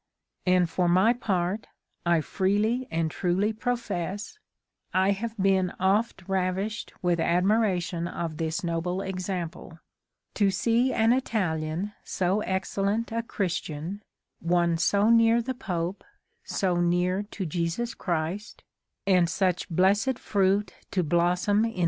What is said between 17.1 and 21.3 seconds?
to Jesus Christ, and such blessed fruit to blossome